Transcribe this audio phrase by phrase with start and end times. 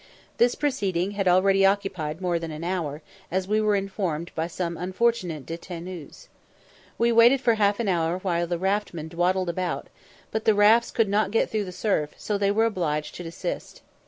[0.39, 4.75] This proceeding had already occupied more than an hour, as we were informed by some
[4.75, 6.27] unfortunate détenus.
[6.97, 9.91] We waited for half an hour while the raftmen dawdled about it,
[10.31, 13.83] but the rafts could not get through the surf, so they were obliged to desist.